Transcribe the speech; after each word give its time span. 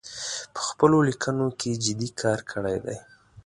په 0.53 0.61
خپلو 0.69 0.97
لیکنو 1.09 1.47
کې 1.59 1.71
جدي 1.83 2.09
کار 2.21 2.39
کړی 2.51 2.77
دی 2.85 2.97